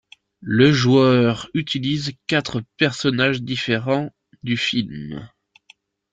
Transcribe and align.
Le 0.39 0.71
joueur 0.73 1.47
utilise 1.53 2.13
quatre 2.25 2.63
personnages 2.77 3.43
différents 3.43 4.09
du 4.41 4.57
film. 4.57 5.29